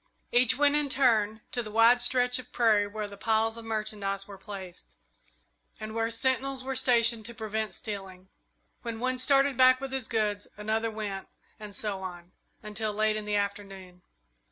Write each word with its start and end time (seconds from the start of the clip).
Each 0.31 0.57
went 0.57 0.75
in 0.75 0.89
turn 0.89 1.41
to 1.51 1.61
the 1.61 1.69
wide 1.69 2.01
stretch 2.01 2.39
of 2.39 2.51
prairie 2.51 2.87
where 2.87 3.07
the 3.07 3.17
piles 3.17 3.55
of 3.55 3.65
merchandise 3.65 4.27
were 4.27 4.35
placed, 4.39 4.95
and 5.79 5.93
where 5.93 6.09
sentinels 6.09 6.63
were 6.63 6.75
stationed 6.75 7.23
to 7.27 7.35
prevent 7.35 7.75
stealing. 7.75 8.29
When 8.81 8.99
one 8.99 9.19
started 9.19 9.57
back 9.57 9.79
with 9.79 9.91
his 9.91 10.07
goods, 10.07 10.47
another 10.57 10.89
went, 10.89 11.27
and 11.59 11.75
so 11.75 12.01
on, 12.01 12.31
until 12.63 12.91
late 12.91 13.15
in 13.15 13.25
the 13.25 13.35
afternoon. 13.35 14.01